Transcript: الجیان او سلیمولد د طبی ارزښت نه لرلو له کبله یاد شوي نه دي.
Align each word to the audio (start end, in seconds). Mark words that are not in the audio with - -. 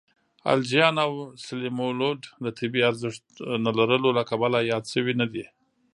الجیان 0.53 0.95
او 1.05 1.11
سلیمولد 1.45 2.21
د 2.43 2.45
طبی 2.57 2.81
ارزښت 2.89 3.23
نه 3.65 3.71
لرلو 3.77 4.09
له 4.17 4.23
کبله 4.29 4.57
یاد 4.71 4.83
شوي 4.93 5.13
نه 5.21 5.27
دي. 5.33 5.45